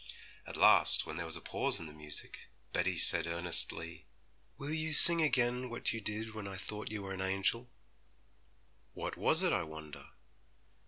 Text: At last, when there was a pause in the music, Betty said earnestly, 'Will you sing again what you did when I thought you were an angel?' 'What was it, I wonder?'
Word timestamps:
At 0.47 0.57
last, 0.57 1.05
when 1.05 1.17
there 1.17 1.27
was 1.27 1.35
a 1.37 1.41
pause 1.41 1.79
in 1.79 1.85
the 1.85 1.93
music, 1.93 2.49
Betty 2.73 2.97
said 2.97 3.27
earnestly, 3.27 4.07
'Will 4.57 4.73
you 4.73 4.95
sing 4.95 5.21
again 5.21 5.69
what 5.69 5.93
you 5.93 6.01
did 6.01 6.33
when 6.33 6.47
I 6.47 6.57
thought 6.57 6.89
you 6.89 7.03
were 7.03 7.13
an 7.13 7.21
angel?' 7.21 7.69
'What 8.93 9.15
was 9.15 9.43
it, 9.43 9.53
I 9.53 9.61
wonder?' 9.61 10.07